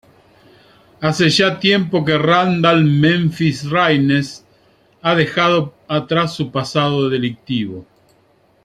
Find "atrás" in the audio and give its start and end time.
5.87-6.33